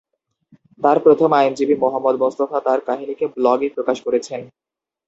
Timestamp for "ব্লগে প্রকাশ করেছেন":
3.35-4.41